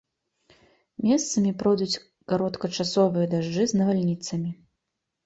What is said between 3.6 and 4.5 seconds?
з навальніцамі.